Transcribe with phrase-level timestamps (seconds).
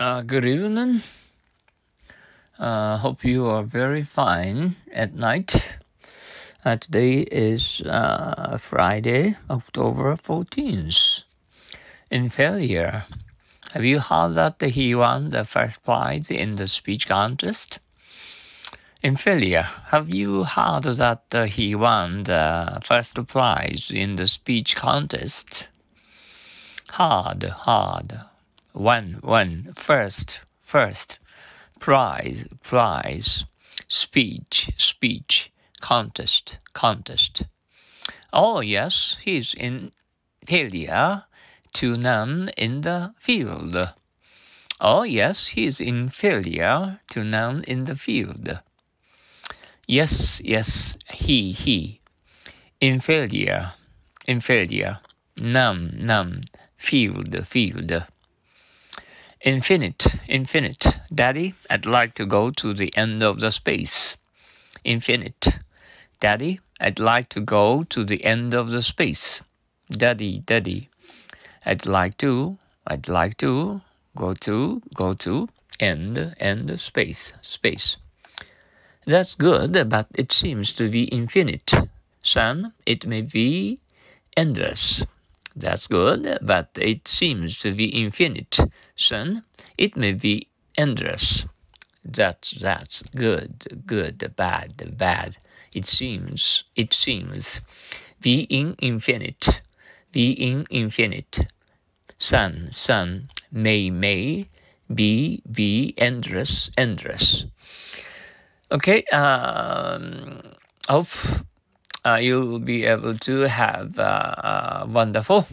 [0.00, 1.02] Uh, good evening.
[2.58, 5.76] Uh, hope you are very fine at night.
[6.64, 11.24] Uh, today is uh, Friday, October 14th.
[12.10, 13.04] In failure,
[13.72, 17.78] have you heard that he won the first prize in the speech contest?
[19.02, 25.68] In failure, have you heard that he won the first prize in the speech contest?
[26.88, 28.29] Hard, hard.
[28.72, 31.18] One, one, first, first.
[31.80, 33.44] Prize, prize.
[33.88, 35.52] Speech, speech.
[35.80, 37.44] Contest, contest.
[38.32, 39.92] Oh, yes, he's in
[40.46, 41.24] failure
[41.74, 43.94] to none in the field.
[44.80, 48.60] Oh, yes, he's in failure to none in the field.
[49.86, 52.00] Yes, yes, he, he.
[52.80, 53.72] Inferior,
[54.28, 54.98] inferior.
[55.40, 56.42] None, none.
[56.76, 58.06] Field, field.
[59.42, 60.98] Infinite, infinite.
[61.14, 64.18] Daddy, I'd like to go to the end of the space.
[64.84, 65.58] Infinite.
[66.20, 69.40] Daddy, I'd like to go to the end of the space.
[69.90, 70.90] Daddy, daddy.
[71.64, 73.80] I'd like to, I'd like to
[74.14, 75.48] go to, go to,
[75.80, 77.96] end, end, space, space.
[79.06, 81.72] That's good, but it seems to be infinite.
[82.22, 83.80] Son, it may be
[84.36, 85.02] endless.
[85.54, 88.58] That's good, but it seems to be infinite.
[88.96, 89.44] Son,
[89.76, 91.46] it may be endless.
[92.04, 95.38] That's that's good, good, bad, bad.
[95.72, 97.60] It seems, it seems.
[98.20, 99.62] Being infinite,
[100.12, 101.46] being infinite.
[102.18, 104.48] Son, son, may, may,
[104.92, 107.46] be, be, endless, endless.
[108.70, 110.40] Okay, um,
[110.88, 111.08] hope
[112.03, 115.47] uh, you'll be able to have a wonderful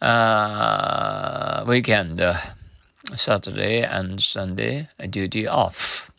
[0.00, 2.36] uh, weekend, uh,
[3.14, 6.10] Saturday and Sunday, duty off.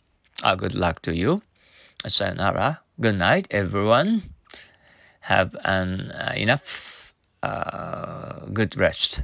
[0.42, 1.42] Uh, good luck to you.
[2.06, 2.80] Sayonara.
[3.00, 4.22] Good night, everyone.
[5.20, 9.22] Have an uh, enough uh, good rest.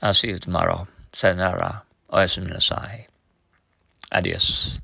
[0.00, 0.86] I'll see you tomorrow.
[1.12, 1.84] Sayonara.
[2.08, 3.08] おやすみなさい。
[4.12, 4.78] Adios.